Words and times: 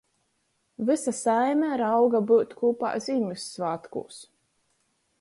Vysa 0.89 1.13
saime 1.17 1.69
rauga 1.83 2.23
byut 2.33 2.57
kūpā 2.63 2.93
Zīmyssvātkūs. 3.09 4.21